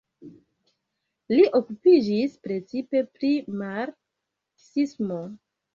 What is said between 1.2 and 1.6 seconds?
Li